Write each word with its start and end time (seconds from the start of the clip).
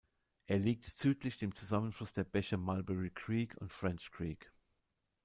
Er 0.47 0.57
liegt 0.57 0.85
südlich 0.85 1.37
dem 1.37 1.53
Zusammenfluss 1.53 2.11
der 2.13 2.23
Bäche 2.23 2.57
Mulberry 2.57 3.11
Creek 3.11 3.55
und 3.57 3.71
French 3.71 4.09
Creek. 4.09 4.51